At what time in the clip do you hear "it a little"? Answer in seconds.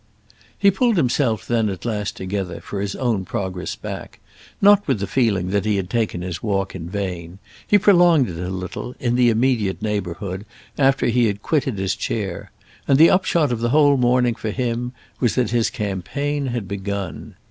8.27-8.95